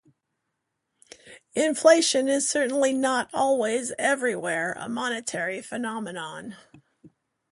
[1.53, 6.55] Inflation is certainly not always everywhere a monetary phenomenon.